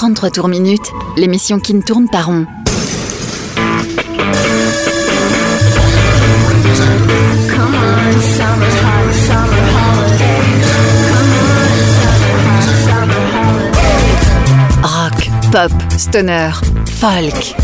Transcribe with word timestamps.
33 0.00 0.30
tours 0.30 0.48
minutes, 0.48 0.92
l'émission 1.18 1.60
qui 1.60 1.74
ne 1.74 1.82
tourne 1.82 2.08
pas 2.08 2.22
rond. 2.22 2.46
Rock, 14.82 15.30
pop, 15.52 15.70
stoner, 15.98 16.52
folk. 16.86 17.54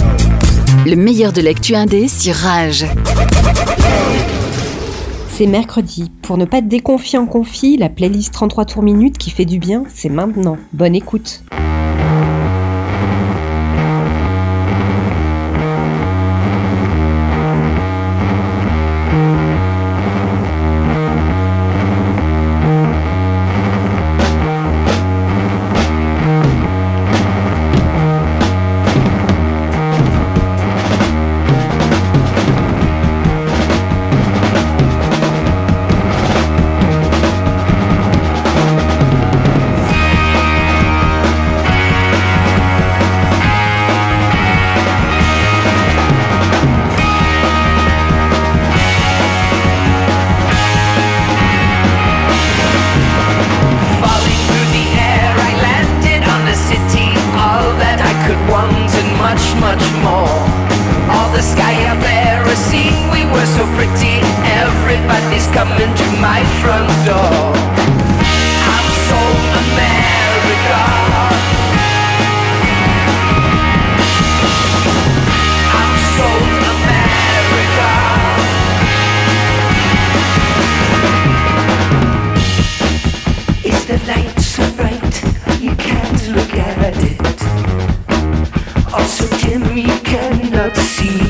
Le 0.85 0.95
meilleur 0.95 1.33
de 1.33 1.41
l'actu 1.41 1.75
indé 1.75 2.07
sur 2.07 2.35
Rage. 2.35 2.85
C'est 5.31 5.47
mercredi. 5.47 6.11
Pour 6.21 6.37
ne 6.37 6.45
pas 6.45 6.61
déconfier 6.61 7.19
en 7.19 7.27
confie, 7.27 7.79
la 7.79 7.89
playlist 7.89 8.35
33 8.35 8.67
tours 8.67 8.83
minutes 8.83 9.17
qui 9.17 9.31
fait 9.31 9.47
du 9.47 9.59
bien, 9.59 9.85
c'est 9.89 10.11
maintenant. 10.11 10.59
Bonne 10.75 10.95
écoute. 10.95 11.43
Let's 90.57 90.81
see. 90.81 91.26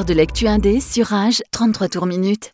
De 0.00 0.14
lecture 0.14 0.48
indé 0.48 0.80
sur 0.80 1.08
Rage, 1.08 1.42
33 1.50 1.88
tours 1.88 2.06
minutes. 2.06 2.50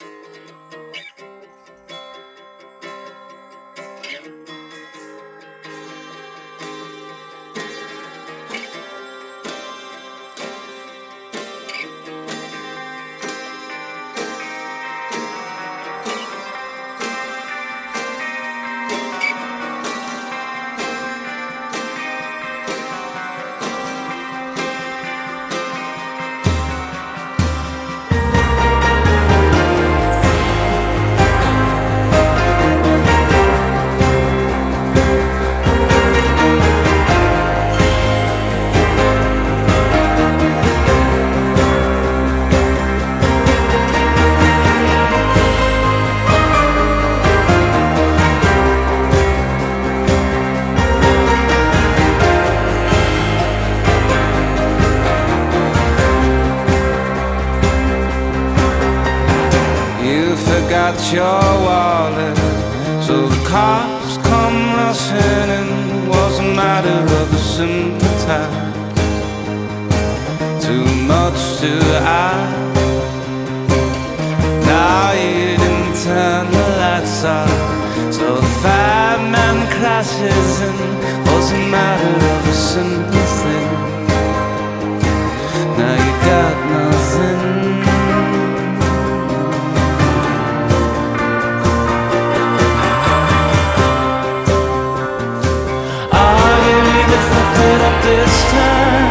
this 98.16 98.50
time. 98.50 99.07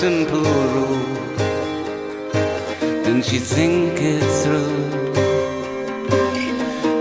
simple 0.00 0.40
rule 0.40 1.04
Didn't 3.04 3.30
you 3.30 3.38
think 3.38 3.98
it 4.00 4.24
through? 4.42 4.78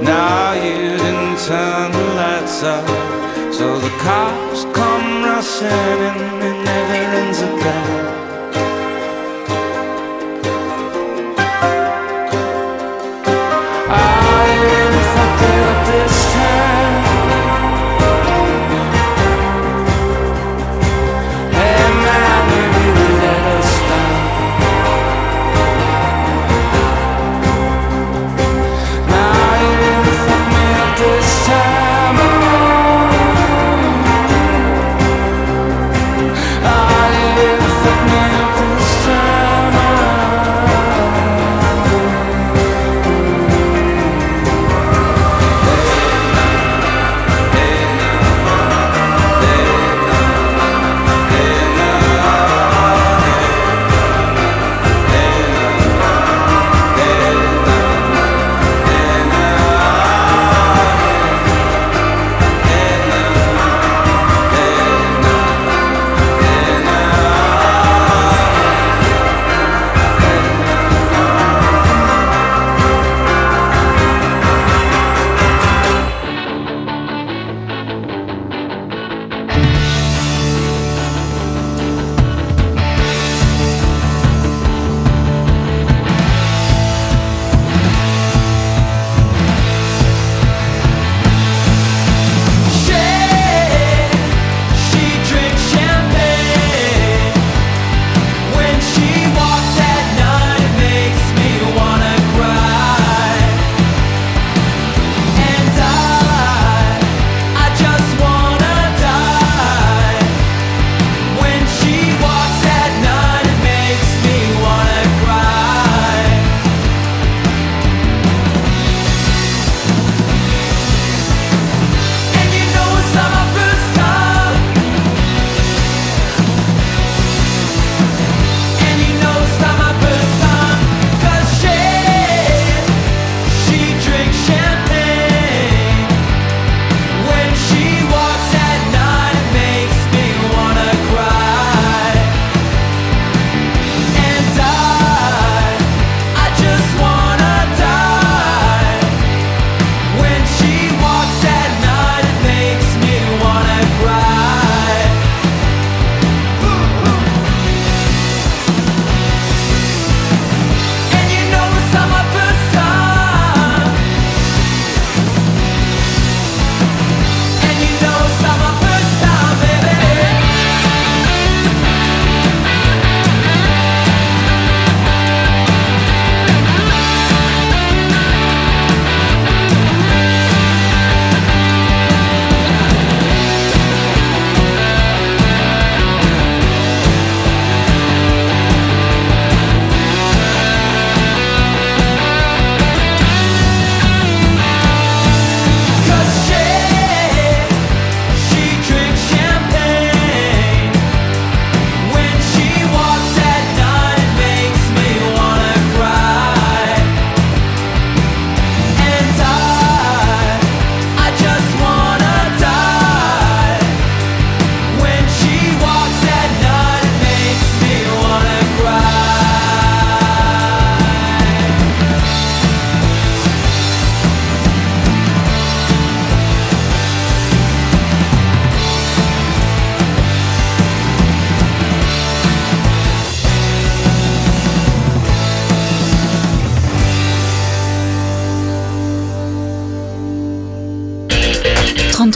Now 0.03 0.51
you 0.51 0.97
didn't 0.97 1.37
turn 1.47 1.93
the 1.93 2.07
lights 2.21 2.61
out 2.61 3.53
So 3.53 3.79
the 3.79 3.93
cops 4.03 4.65
come 4.77 5.23
rushing 5.23 6.23
in. 6.23 6.28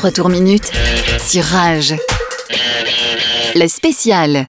33 0.04 0.12
tours 0.12 0.30
minutes 0.30 0.72
sur 1.26 1.46
Rage. 1.46 1.96
La 3.56 3.70
spéciale. 3.70 4.48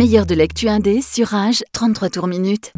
Meilleur 0.00 0.24
de 0.24 0.34
l'actu 0.34 0.66
indé 0.66 1.02
sur 1.02 1.28
Rage 1.28 1.62
33 1.74 2.08
tours 2.08 2.26
minutes. 2.26 2.72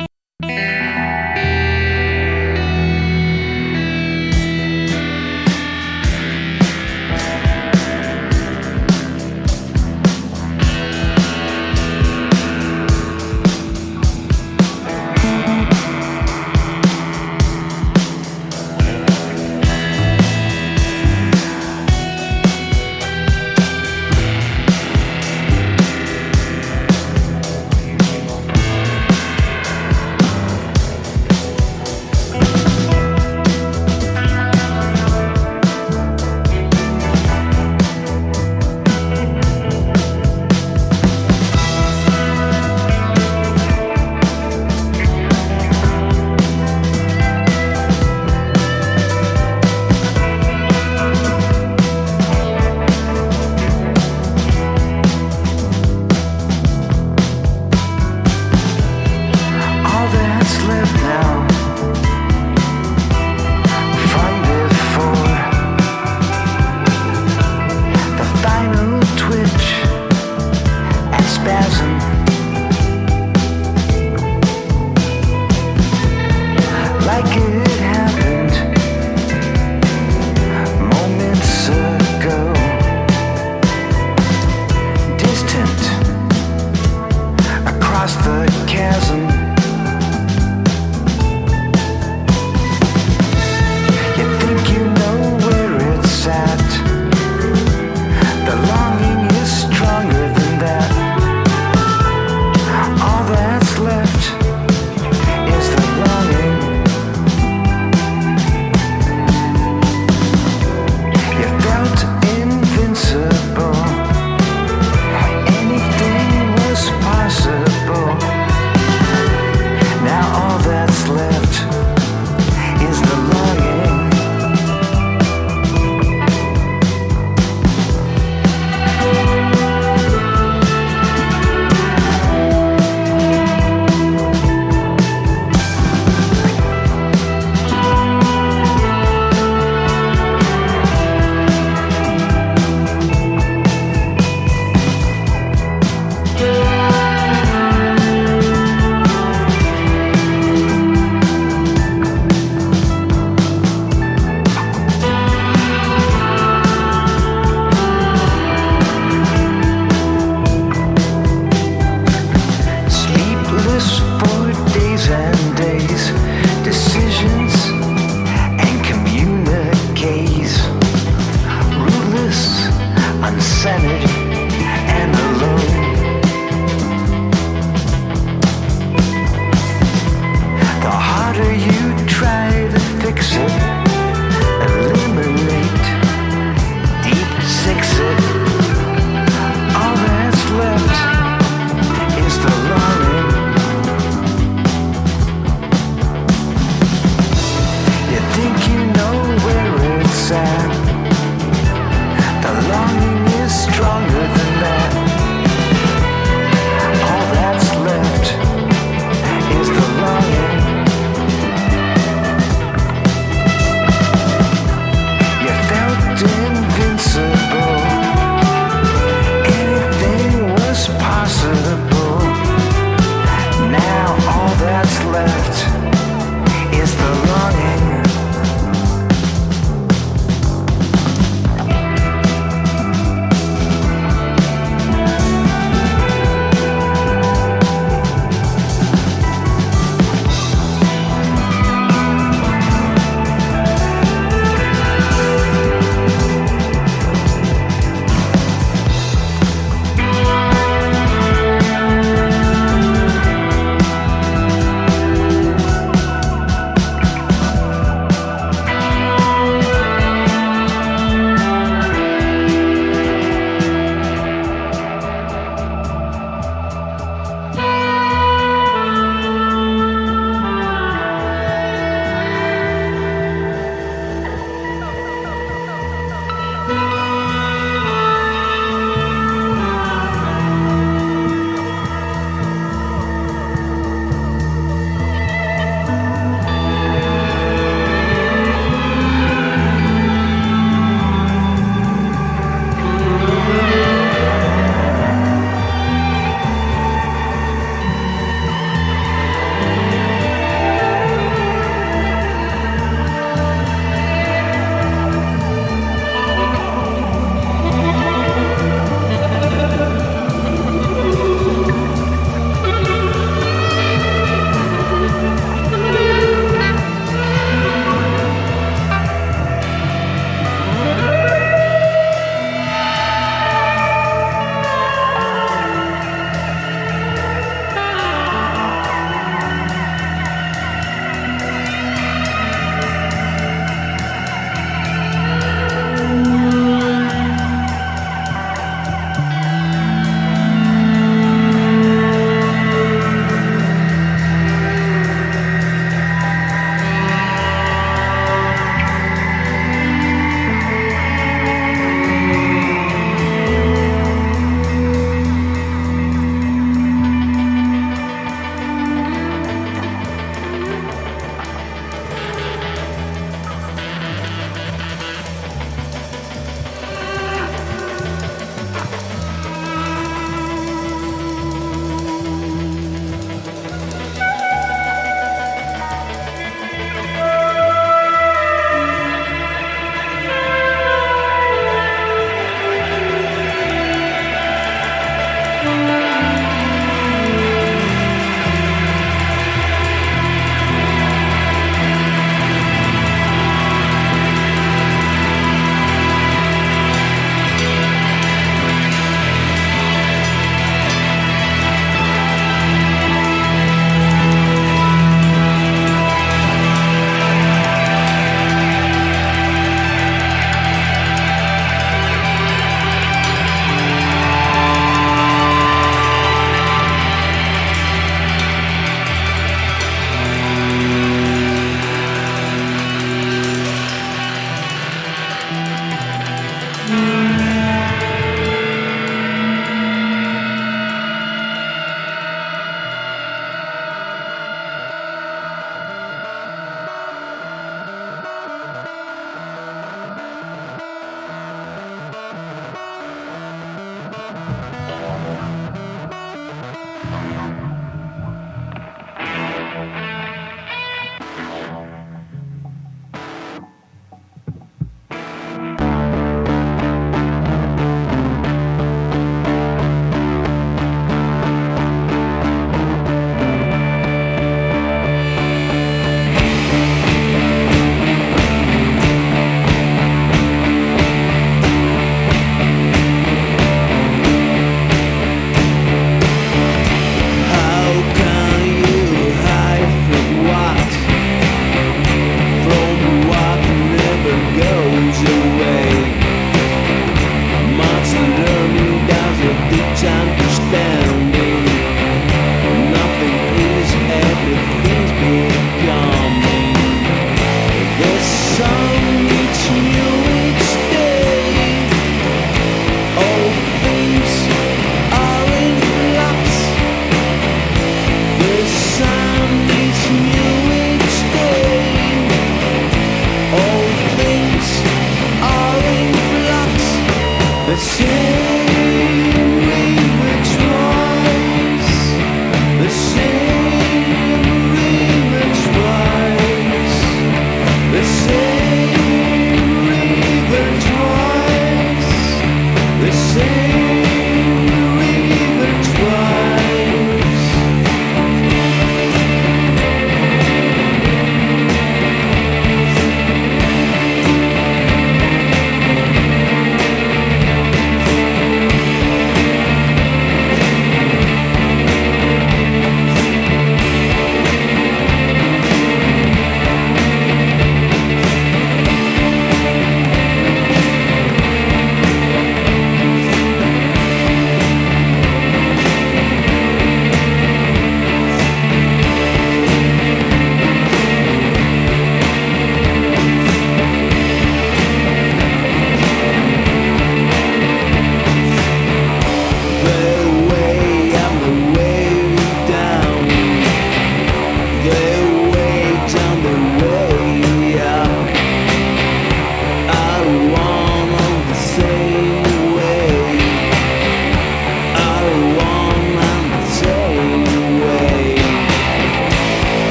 shit. 517.83 518.32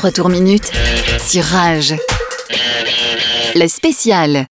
3 0.00 0.12
tours 0.12 0.30
minutes 0.30 0.72
sur 1.18 1.44
Rage. 1.44 1.94
Le 3.54 3.68
spécial. 3.68 4.46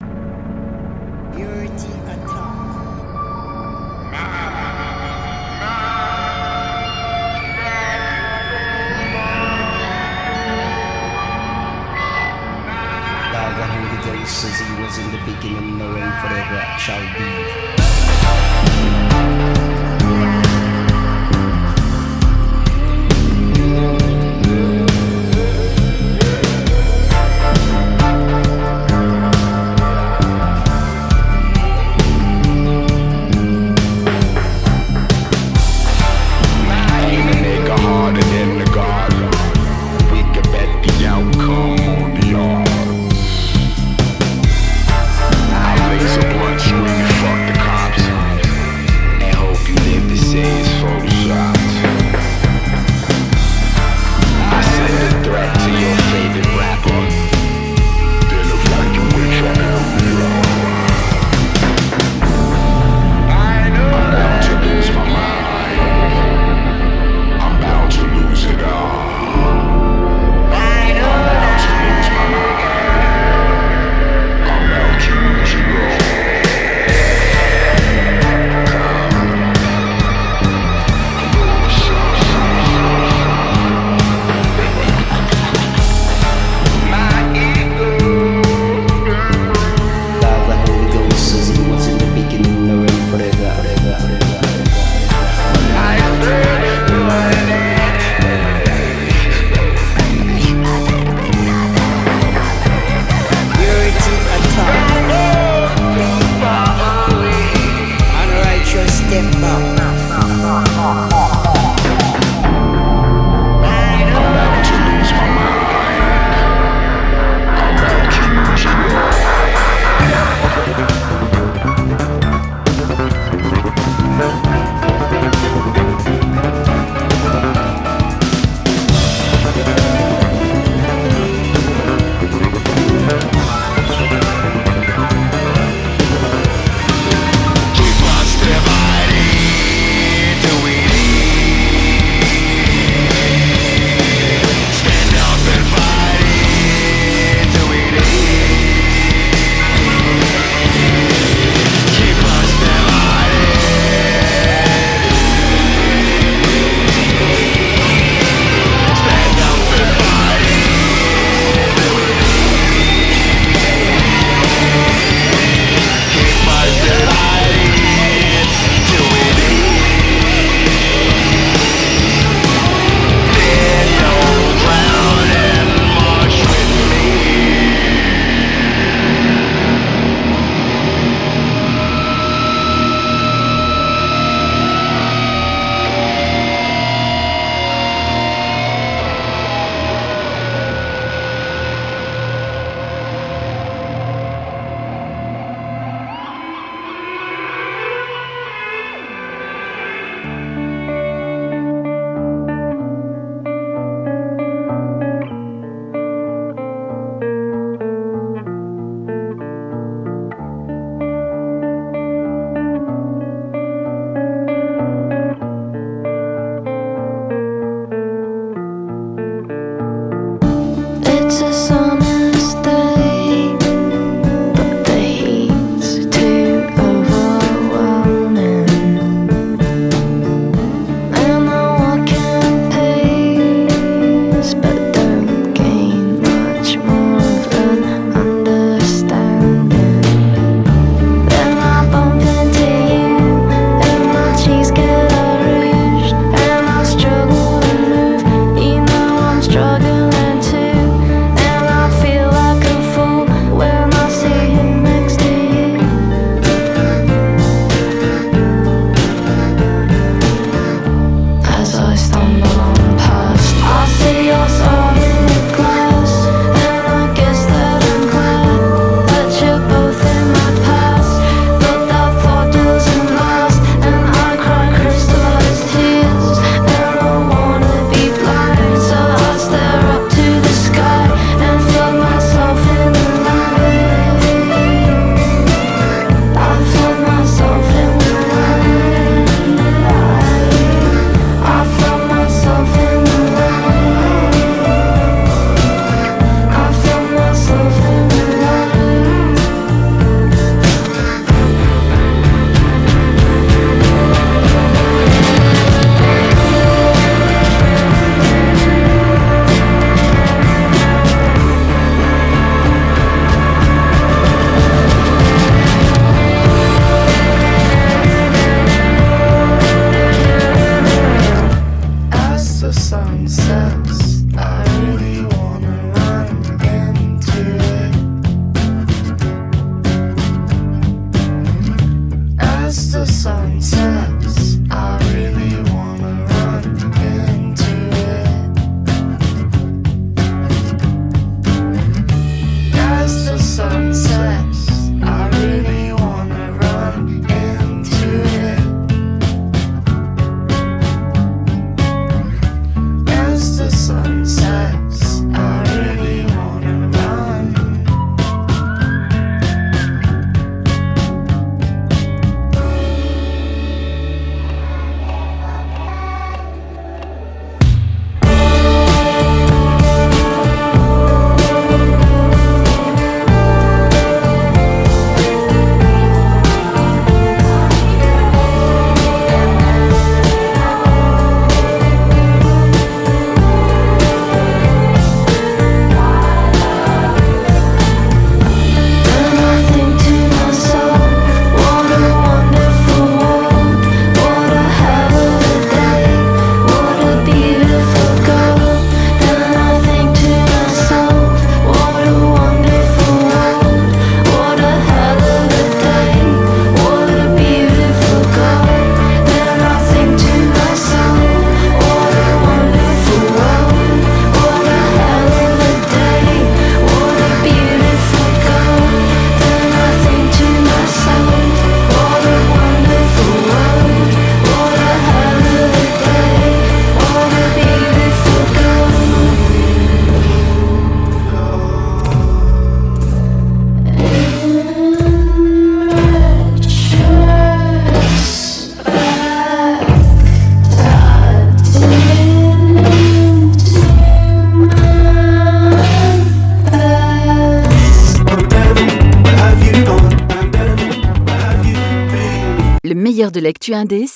suis 453.70 453.76
indé 453.76 454.06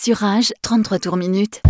33 0.62 0.98
tours 0.98 1.16
minute. 1.16 1.63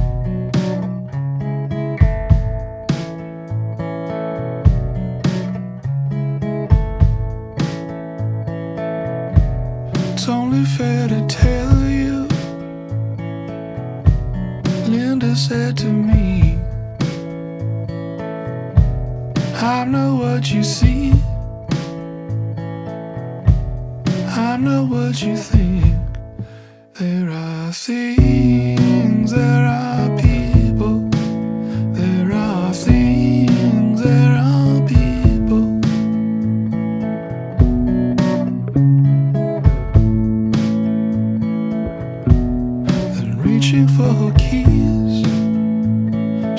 reaching 43.54 43.86
for 43.86 44.12
her 44.20 44.32
keys. 44.32 45.24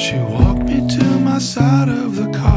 She 0.02 0.18
walked 0.18 0.64
me 0.64 0.88
to 0.96 1.04
my 1.20 1.40
side 1.40 1.90
of 1.90 2.16
the 2.16 2.30
car. 2.32 2.55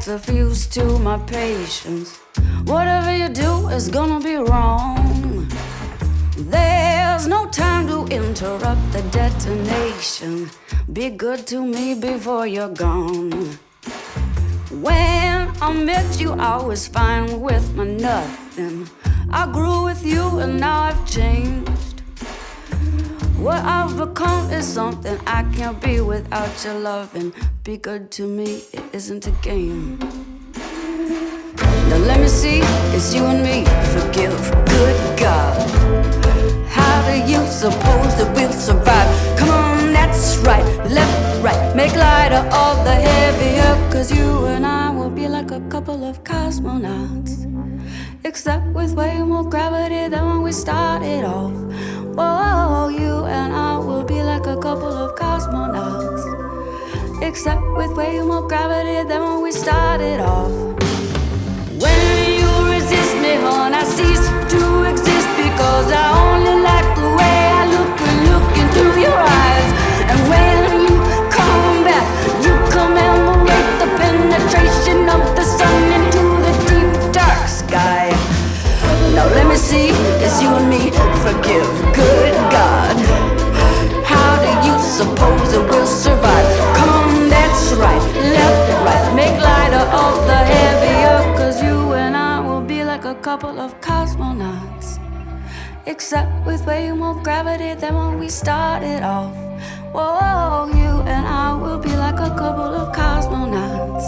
Fuse 0.00 0.66
to 0.68 0.98
my 1.00 1.18
patience. 1.18 2.16
Whatever 2.64 3.14
you 3.14 3.28
do 3.28 3.68
is 3.68 3.88
gonna 3.88 4.20
be 4.20 4.36
wrong. 4.36 5.46
There's 6.36 7.26
no 7.26 7.46
time 7.48 7.86
to 7.88 8.06
interrupt 8.06 8.92
the 8.92 9.02
detonation. 9.10 10.50
Be 10.92 11.10
good 11.10 11.46
to 11.48 11.62
me 11.62 11.94
before 11.94 12.46
you're 12.46 12.74
gone. 12.74 13.58
When 14.70 15.52
I 15.60 15.72
met 15.72 16.18
you, 16.18 16.32
I 16.32 16.56
was 16.62 16.88
fine 16.88 17.40
with 17.42 17.74
my 17.74 17.84
nothing. 17.84 18.88
I 19.30 19.50
grew 19.52 19.84
with 19.84 20.04
you 20.06 20.38
and 20.38 20.58
now 20.58 20.84
I've 20.84 21.06
changed. 21.06 21.71
What 23.42 23.58
I've 23.64 23.96
become 23.98 24.52
is 24.52 24.64
something 24.64 25.18
I 25.26 25.42
can't 25.52 25.82
be 25.82 26.00
without 26.00 26.64
your 26.64 26.78
loving. 26.78 27.32
Be 27.64 27.76
good 27.76 28.12
to 28.12 28.22
me, 28.24 28.62
it 28.72 28.84
isn't 28.92 29.26
a 29.26 29.32
game. 29.42 29.98
Now 31.88 31.98
let 32.06 32.20
me 32.20 32.28
see, 32.28 32.60
it's 32.94 33.12
you 33.12 33.24
and 33.24 33.42
me. 33.42 33.64
Forgive, 33.90 34.38
good 34.66 35.18
God. 35.18 35.58
How 36.68 37.02
do 37.10 37.18
you 37.28 37.44
suppose 37.48 38.14
that 38.14 38.32
we'll 38.36 38.52
survive? 38.52 39.10
Come 39.36 39.50
on, 39.50 39.92
that's 39.92 40.36
right, 40.46 40.64
left, 40.88 41.42
right. 41.42 41.74
Make 41.74 41.96
lighter 41.96 42.48
all 42.52 42.76
the 42.84 42.94
heavier, 42.94 43.90
cause 43.90 44.12
you 44.12 44.46
and 44.46 44.64
I 44.64 44.90
will 44.90 45.10
be 45.10 45.26
like 45.26 45.50
a 45.50 45.60
couple 45.62 46.04
of 46.04 46.22
cosmonauts. 46.22 47.42
Except 48.24 48.64
with 48.68 48.94
way 48.94 49.20
more 49.20 49.42
gravity 49.42 50.06
than 50.06 50.24
when 50.24 50.42
we 50.42 50.52
started 50.52 51.24
off. 51.24 51.52
Whoa, 52.14 52.88
you 52.88 53.24
and 53.26 53.52
I 53.52 53.78
will 53.78 54.04
be 54.04 54.22
like 54.22 54.46
a 54.46 54.56
couple 54.56 54.92
of 54.92 55.16
cosmonauts. 55.16 56.22
Except 57.20 57.62
with 57.76 57.90
way 57.96 58.20
more 58.20 58.46
gravity 58.46 59.08
than 59.08 59.22
when 59.22 59.42
we 59.42 59.50
started 59.50 60.20
off. 60.20 60.52
When 61.82 62.38
you 62.38 62.52
resist 62.70 63.16
me, 63.16 63.34
hon, 63.42 63.74
I 63.74 63.82
cease 63.82 64.26
to 64.54 64.84
exist 64.84 65.28
because 65.42 65.90
I 65.90 66.06
only 66.22 66.62
like 66.62 66.88
the 66.94 67.08
way 67.18 67.38
I 67.60 67.64
look 67.74 67.96
and 68.08 68.18
look 68.30 68.48
into 68.62 69.00
your 69.00 69.18
eyes. 69.18 69.70
And 70.10 70.18
when 70.30 70.62
you 70.86 70.94
come 71.34 71.82
back, 71.82 72.06
you 72.44 72.54
commemorate 72.70 73.70
the 73.82 73.88
penetration 73.98 75.08
of 75.08 75.22
the 75.34 75.42
sun 75.42 75.91
see, 79.72 79.90
it's 80.24 80.36
you 80.42 80.50
and 80.60 80.68
me. 80.68 80.82
Forgive, 81.24 81.72
good 81.96 82.34
God. 82.56 82.96
How 84.12 84.32
do 84.44 84.52
you 84.68 84.76
suppose 84.98 85.48
it 85.58 85.64
will 85.70 85.90
survive? 86.04 86.48
Come 86.78 87.30
that's 87.32 87.64
right, 87.84 88.04
left, 88.36 88.66
right. 88.86 89.06
Make 89.20 89.36
lighter 89.50 89.86
of 90.04 90.14
the 90.30 90.40
heavier, 90.54 91.18
cause 91.38 91.56
you 91.66 91.78
and 92.02 92.14
I 92.16 92.34
will 92.46 92.64
be 92.72 92.84
like 92.84 93.04
a 93.14 93.16
couple 93.28 93.56
of 93.66 93.70
cosmonauts. 93.80 94.88
Except 95.86 96.30
with 96.46 96.60
way 96.66 96.92
more 96.92 97.16
gravity 97.26 97.72
than 97.80 97.94
when 98.00 98.12
we 98.20 98.28
started 98.28 99.00
off. 99.02 99.34
Whoa, 99.94 100.70
you 100.80 100.92
and 101.14 101.24
I 101.26 101.48
will 101.62 101.80
be 101.88 101.94
like 102.04 102.20
a 102.30 102.32
couple 102.42 102.72
of 102.80 102.86
cosmonauts. 103.02 104.06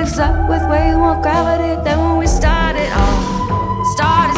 Except 0.00 0.38
with 0.50 0.64
way 0.72 0.86
more 1.02 1.18
gravity 1.26 1.74
than 1.84 1.96
when 2.04 2.16
we 2.22 2.26
started 2.26 2.90
off. 3.04 3.22
Started, 3.94 4.37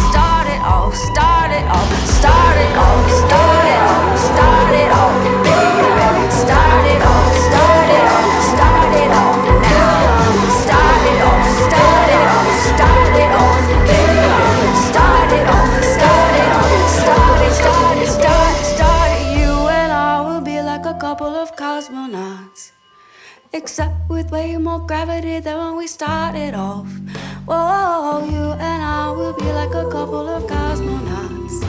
started 0.95 1.65
off, 1.69 1.91
started 2.07 2.77
off, 2.77 3.11
started 3.11 3.83
off, 3.91 4.19
started 4.19 4.91
off, 4.91 4.91
started 4.91 4.91
off, 5.01 5.15
baby. 5.45 5.91
Started 6.31 7.03
off, 7.03 7.31
started 7.47 8.07
off, 8.15 8.35
started 8.53 9.11
off 9.23 9.39
now. 9.65 10.01
Started 10.65 11.21
off, 11.31 11.47
started 11.67 12.27
off, 12.35 12.51
started 12.71 13.33
off, 13.43 13.65
baby. 13.89 14.35
Started 14.91 15.47
off, 15.57 15.73
started 15.95 16.51
off, 16.59 16.83
started, 17.01 17.53
started, 17.61 18.09
started, 18.19 18.65
started. 18.75 19.23
You 19.39 19.53
and 19.69 19.93
I 19.93 20.21
will 20.27 20.41
be 20.41 20.61
like 20.61 20.87
a 20.87 20.95
couple 20.95 21.35
of 21.35 21.55
cosmonauts. 21.57 22.73
Except 23.53 24.09
with 24.09 24.31
way 24.31 24.57
more 24.57 24.81
gravity 24.87 25.41
than 25.41 25.59
when 25.59 25.77
we 25.77 25.87
started 25.87 26.55
off. 26.55 26.87
Whoa, 27.51 28.23
you 28.31 28.53
and 28.63 28.81
I 28.81 29.11
will 29.11 29.33
be 29.33 29.51
like 29.51 29.75
a 29.75 29.91
couple 29.91 30.29
of 30.29 30.45
cosmonauts. 30.45 31.67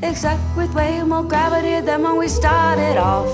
Except 0.00 0.40
with 0.56 0.72
way 0.76 1.02
more 1.02 1.24
gravity 1.24 1.80
than 1.84 2.04
when 2.04 2.16
we 2.18 2.28
started 2.28 2.96
off. 2.96 3.26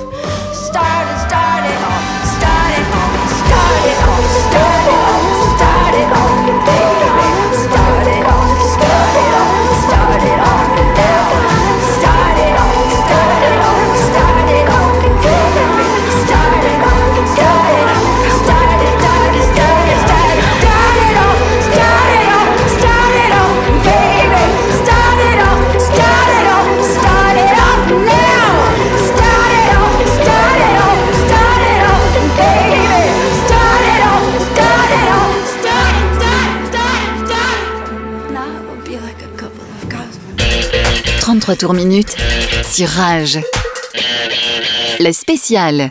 Started, 0.55 1.19
started 1.29 1.81
off, 1.93 2.25
started 2.41 2.89
off, 2.97 3.21
started 3.45 3.99
off, 4.09 4.25
started 4.49 4.97
off, 5.13 5.29
started 5.61 6.09
off, 6.23 6.41
baby. 6.65 7.09
Started 7.65 8.25
off, 8.33 8.61
started 8.73 9.33
off, 9.37 9.69
started 9.85 10.41
off 10.49 10.73
now. 10.97 11.58
3 41.49 41.57
tours 41.57 41.73
minutes 41.73 42.15
sur 42.63 42.87
Rage. 42.89 43.41
La 44.99 45.15
spéciale. 45.15 45.91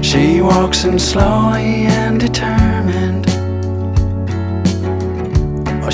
She 0.00 0.40
walks 0.40 0.84
in 0.84 0.96
slowly 1.00 1.86
and 1.86 2.20
determined 2.20 3.27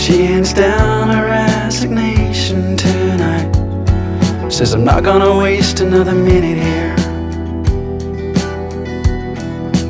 She 0.04 0.26
hands 0.26 0.52
down 0.52 1.08
her 1.08 1.24
resignation 1.24 2.76
tonight. 2.76 3.50
Says, 4.52 4.74
I'm 4.74 4.84
not 4.84 5.02
gonna 5.02 5.38
waste 5.38 5.80
another 5.80 6.12
minute 6.12 6.58
here. 6.58 6.94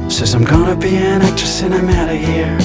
Says, 0.08 0.36
I'm 0.36 0.44
gonna 0.44 0.76
be 0.76 0.94
an 0.98 1.20
actress 1.20 1.62
and 1.62 1.74
I'm 1.74 1.88
out 1.88 2.08
of 2.10 2.20
here. 2.30 2.56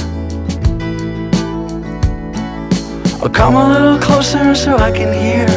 I'll 3.20 3.32
come 3.32 3.56
a 3.56 3.68
little 3.68 3.98
closer 3.98 4.54
so 4.54 4.78
I 4.78 4.92
can 4.92 5.12
hear. 5.12 5.50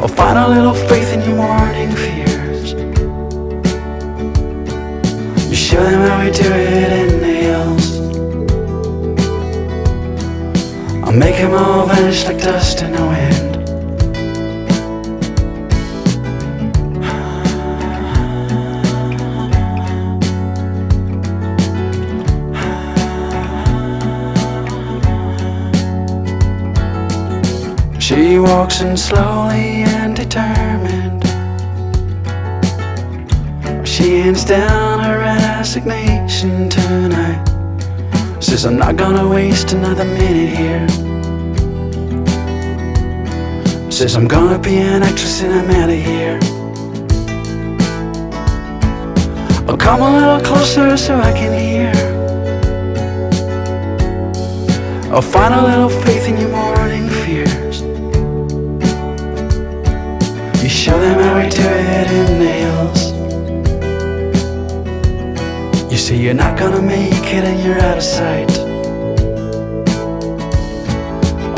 I'll 0.00 0.06
find 0.06 0.38
a 0.38 0.48
little 0.48 0.74
faith 0.74 1.12
in 1.14 1.20
your 1.22 1.34
morning 1.34 1.90
fears. 1.96 2.74
You 5.50 5.56
show 5.56 5.82
them 5.82 6.08
how 6.08 6.24
we 6.24 6.30
do 6.30 6.44
it 6.44 6.92
in 6.92 7.18
the 7.18 7.26
hills. 7.26 7.77
Make 11.18 11.36
them 11.36 11.52
all 11.52 11.84
vanish 11.84 12.24
like 12.26 12.38
dust 12.38 12.80
in 12.82 12.92
the 12.92 13.00
wind. 13.00 13.48
She 28.00 28.38
walks 28.38 28.80
in 28.80 28.96
slowly 28.96 29.82
and 29.82 30.14
determined. 30.14 31.24
She 33.86 34.20
hands 34.20 34.44
down 34.44 35.00
her 35.00 35.18
resignation 35.18 36.68
tonight. 36.68 37.44
Says, 38.40 38.64
I'm 38.64 38.76
not 38.76 38.96
gonna 38.96 39.28
waste 39.28 39.72
another 39.72 40.04
minute 40.04 40.56
here. 40.56 41.07
Says, 43.98 44.14
I'm 44.14 44.28
gonna 44.28 44.60
be 44.60 44.76
an 44.76 45.02
actress 45.02 45.42
and 45.42 45.52
I'm 45.52 45.70
out 45.72 45.90
of 45.90 45.98
here. 45.98 46.38
I'll 49.66 49.76
come 49.76 50.02
a 50.02 50.10
little 50.16 50.40
closer 50.40 50.96
so 50.96 51.16
I 51.16 51.32
can 51.32 51.52
hear. 51.58 51.90
I'll 55.12 55.20
find 55.20 55.52
a 55.52 55.62
little 55.66 55.88
faith 55.88 56.28
in 56.28 56.36
your 56.36 56.50
morning 56.50 57.08
fears. 57.08 57.80
You 60.62 60.68
show 60.68 60.96
them 61.00 61.18
how 61.18 61.34
we 61.42 61.48
do 61.48 61.66
it 61.66 62.08
in 62.18 62.40
hills. 62.40 63.10
You 65.90 65.98
say 65.98 66.16
you're 66.16 66.34
not 66.34 66.56
gonna 66.56 66.80
make 66.80 67.34
it 67.34 67.42
and 67.42 67.64
you're 67.64 67.80
out 67.80 67.96
of 67.96 68.04
sight. 68.04 68.48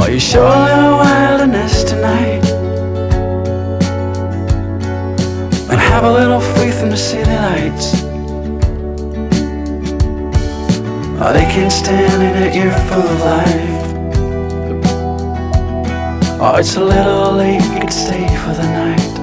Oh, 0.00 0.08
you 0.10 0.18
show 0.18 0.46
a 0.46 0.58
little 0.64 1.09
wilderness 1.40 1.84
tonight. 1.84 2.44
And 5.70 5.80
have 5.80 6.04
a 6.04 6.12
little 6.12 6.40
faith 6.40 6.82
in 6.82 6.90
the 6.90 6.96
city 6.96 7.30
lights. 7.30 7.94
Oh, 11.22 11.32
they 11.32 11.44
can't 11.44 11.72
stand 11.72 12.22
it 12.22 12.34
that 12.40 12.54
you're 12.54 12.70
full 12.90 13.08
of 13.14 13.20
life. 13.20 13.80
Oh, 16.42 16.56
it's 16.58 16.76
a 16.76 16.84
little 16.84 17.32
late, 17.32 17.62
you 17.62 17.80
could 17.80 17.92
stay 17.92 18.26
for 18.44 18.52
the 18.52 18.64
night. 18.64 19.19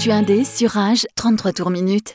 L'actu 0.00 0.12
indé 0.12 0.44
sur 0.44 0.70
Rage, 0.70 1.06
33 1.16 1.52
tours 1.52 1.70
minutes. 1.70 2.14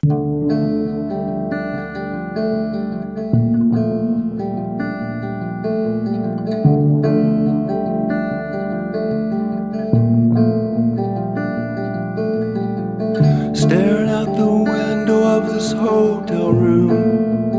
Staring 13.54 14.10
out 14.10 14.36
the 14.36 14.48
window 14.48 15.24
of 15.24 15.54
this 15.54 15.72
hotel 15.72 16.52
room. 16.52 17.52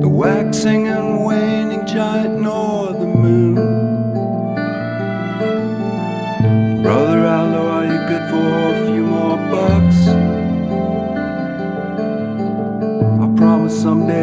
The 0.00 0.08
waxing 0.08 0.86
and 0.86 1.24
waning 1.24 1.86
giant 1.86 2.40
northern 2.40 2.79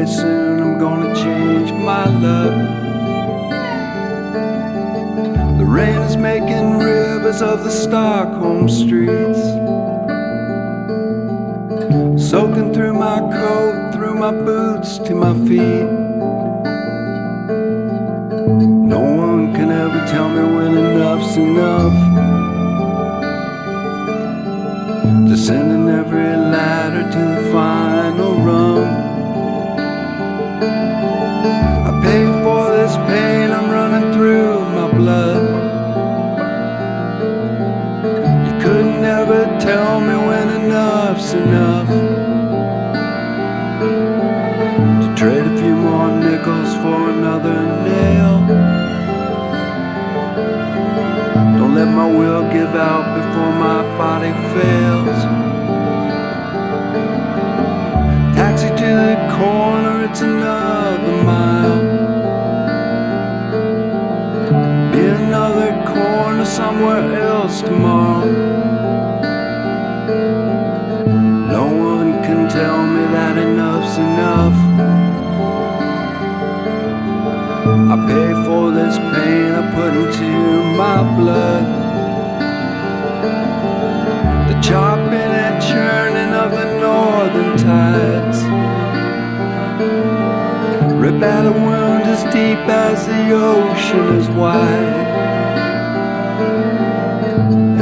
soon 0.07 0.61
I'm 0.61 0.79
gonna 0.79 1.13
change 1.13 1.71
my 1.71 2.05
luck. 2.05 2.55
The 5.57 5.65
rain 5.65 5.99
is 6.01 6.15
making 6.15 6.79
rivers 6.79 7.41
of 7.41 7.63
the 7.63 7.69
Stockholm 7.69 8.69
streets. 8.69 9.39
Soaking 12.29 12.73
through 12.73 12.93
my 12.93 13.19
coat, 13.19 13.93
through 13.93 14.15
my 14.15 14.31
boots 14.31 14.97
to 14.99 15.13
my 15.13 15.33
feet. 15.47 15.89
No 18.95 19.01
one 19.01 19.53
can 19.53 19.71
ever 19.71 20.05
tell 20.07 20.29
me 20.29 20.43
when 20.55 20.77
enough's 20.77 21.35
enough. 21.35 21.97
Descending 25.27 25.89
every 25.89 26.35
ladder 26.53 27.03
to 27.11 27.36
this 32.87 32.95
pain 33.11 33.51
I'm 33.51 33.69
running 33.69 34.13
through 34.13 34.59
my 34.77 34.89
blood. 34.99 35.43
You 38.47 38.53
could 38.63 38.85
never 39.09 39.39
tell 39.59 39.99
me 39.99 40.15
when 40.27 40.47
enough's 40.61 41.33
enough. 41.33 41.89
To 45.01 45.07
trade 45.19 45.45
a 45.51 45.57
few 45.61 45.75
more 45.75 46.09
nickels 46.27 46.71
for 46.81 46.99
another 47.15 47.57
nail. 47.89 48.35
Don't 51.57 51.75
let 51.75 51.89
my 51.99 52.07
will 52.19 52.45
give 52.57 52.73
out 52.89 53.05
before 53.17 53.53
my 53.67 53.81
body 54.01 54.33
fails. 54.53 55.19
Taxi 58.37 58.69
to 58.81 58.89
the 59.07 59.15
corner, 59.37 60.05
it's 60.05 60.21
another 60.21 60.56
my 80.77 81.01
blood. 81.17 81.65
The 84.47 84.61
chopping 84.61 85.33
and 85.45 85.59
churning 85.59 86.33
of 86.35 86.51
the 86.51 86.67
northern 86.79 87.57
tides. 87.57 88.39
Rip 90.93 91.23
at 91.23 91.45
a 91.47 91.51
wound 91.51 92.03
as 92.03 92.23
deep 92.25 92.63
as 92.69 93.07
the 93.07 93.31
ocean 93.31 94.17
is 94.19 94.29
wide. 94.29 95.07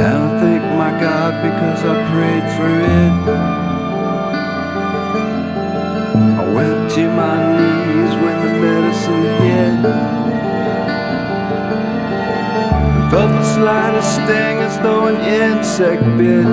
I 0.00 0.40
thank 0.40 0.62
my 0.82 0.92
God 0.98 1.32
because 1.46 1.80
I 1.84 1.94
prayed 2.12 2.48
for 2.56 2.70
it. 2.96 3.14
I 6.40 6.54
went 6.54 6.90
to 6.92 7.04
my 7.22 7.36
knees 7.56 8.12
when 8.22 8.36
the 8.46 8.52
medicine 8.64 9.45
the 13.56 13.62
slightest 13.62 14.12
sting 14.14 14.58
as 14.58 14.78
though 14.80 15.06
an 15.06 15.16
insect 15.16 16.02
bit. 16.18 16.44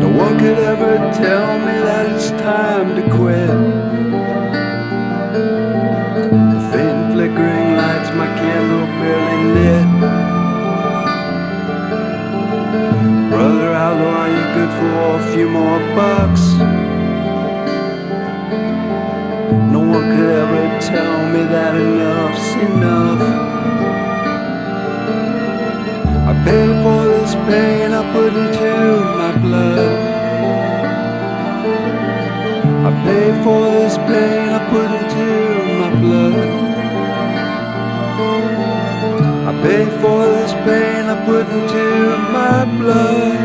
No 0.00 0.08
one 0.08 0.38
could 0.38 0.58
ever 0.58 0.96
tell 1.12 1.58
me 1.60 1.74
that 1.86 2.06
it's 2.10 2.30
time 2.30 2.96
to 2.96 3.02
quit. 3.16 3.56
The 6.52 6.60
faint 6.72 7.12
flickering 7.12 7.76
lights 7.76 8.10
my 8.16 8.26
candle 8.40 8.86
barely 8.98 9.42
lit. 9.56 9.88
Brother 13.30 13.70
Aldo, 13.74 14.06
are 14.20 14.30
you 14.36 14.44
good 14.56 14.72
for 14.78 14.94
a 15.18 15.22
few 15.32 15.48
more 15.48 15.78
bucks? 15.94 16.44
No 19.70 19.80
one 19.94 20.06
could 20.16 20.32
ever 20.44 20.80
tell 20.80 21.18
me 21.32 21.42
that 21.54 21.74
enough's 21.76 22.46
enough. 22.68 23.51
I 26.42 26.44
pay 26.44 26.66
for 26.82 27.06
this 27.06 27.34
pain 27.46 27.92
I 27.92 28.02
put 28.12 28.32
into 28.34 28.70
my 29.20 29.32
blood. 29.38 29.98
I 32.84 32.90
pay 33.04 33.42
for 33.44 33.70
this 33.70 33.96
pain 33.96 34.48
I 34.50 34.60
put 34.72 34.90
into 34.98 35.28
my 35.80 35.90
blood. 36.00 36.34
I 39.46 39.52
pay 39.62 39.84
for 40.02 40.20
this 40.34 40.52
pain 40.66 41.04
I 41.14 41.16
put 41.24 41.46
into 41.48 41.86
my 42.36 42.64
blood. 42.76 43.38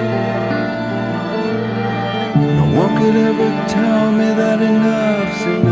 No 2.57 2.65
one 2.81 2.97
could 2.97 3.15
ever 3.15 3.49
tell 3.69 4.11
me 4.11 4.27
that 4.41 4.59
enough's 4.59 5.43
enough. 5.45 5.66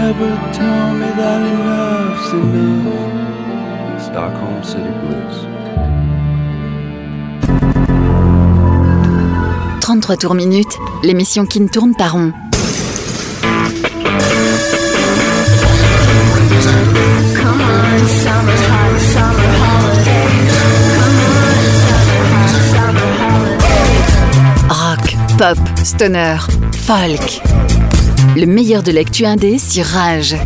never 0.00 0.32
tell 0.52 0.94
me 1.00 1.08
that 1.20 1.40
enough's 1.52 2.32
enough. 2.32 4.02
Stockholm 4.06 4.62
City 4.64 4.92
Blues. 5.00 5.36
33 9.80 10.16
tours 10.16 10.34
minutes, 10.34 10.78
l'émission 11.02 11.44
qui 11.46 11.60
ne 11.60 11.68
tourne 11.68 11.94
pas 11.94 12.08
rond. 12.08 12.32
Rock, 24.68 25.16
pop, 25.36 25.58
stoner, 25.84 26.36
folk. 26.72 27.69
Le 28.36 28.46
meilleur 28.46 28.82
de 28.82 28.92
l'actu 28.92 29.24
indé 29.24 29.58
sur 29.58 29.84
Rage. 29.84 30.36